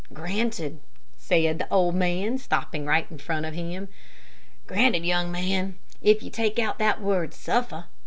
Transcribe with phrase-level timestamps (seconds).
[0.11, 0.79] "Granted,"
[1.15, 3.87] said the old man, stopping right in front of him.
[4.65, 7.85] "Granted, young man, if you take out that word suffer.